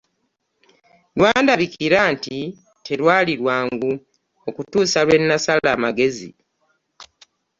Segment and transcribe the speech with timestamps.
[1.17, 2.37] Lwandabikira nti
[2.85, 3.91] terwali lwangu
[4.49, 6.29] okutuusa lwe nasala amagezi.